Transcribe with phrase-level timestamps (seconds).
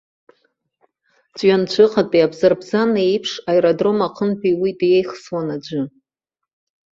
[1.37, 5.81] Ҵәҩанҵәыҟатәи абзарбзан еиԥш аеродром аҟынтәи уи деихсуан аӡәы.